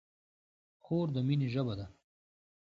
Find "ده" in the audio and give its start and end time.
1.79-1.85